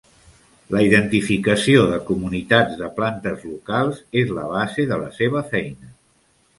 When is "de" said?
1.91-1.99, 2.81-2.91, 4.95-5.03